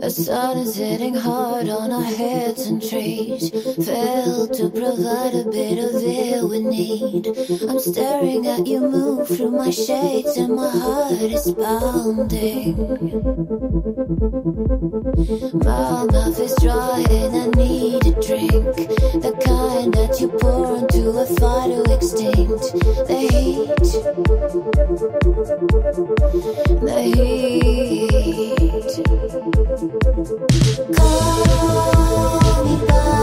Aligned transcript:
The 0.00 0.10
sun 0.10 0.58
is 0.58 0.76
hitting 0.76 1.14
hard 1.14 1.70
on 1.70 1.90
our 1.90 2.02
heads 2.02 2.66
and 2.66 2.82
trees. 2.82 3.48
Failed 3.86 4.52
to 4.54 4.68
provide 4.68 5.34
a 5.34 5.48
bit 5.50 5.78
of 5.78 6.02
air 6.04 6.46
we 6.46 6.60
need. 6.60 7.28
I'm 7.68 7.78
staring 7.78 8.46
at 8.46 8.66
you 8.66 8.80
move 8.80 9.26
through 9.26 9.52
my 9.52 9.70
shades 9.70 10.36
and 10.36 10.54
my 10.54 10.68
heart 10.68 11.12
is 11.12 11.50
pounding. 11.54 12.76
My 15.64 16.04
mouth 16.04 16.38
is 16.38 16.54
dry 16.60 17.06
and 17.08 17.34
I 17.34 17.46
need 17.56 18.06
a 18.06 18.12
drink. 18.20 18.76
The 19.22 19.32
kind 19.44 19.94
that 19.94 20.20
you 20.20 20.28
Call 26.34 26.42
me 32.64 32.86
back. 32.88 33.13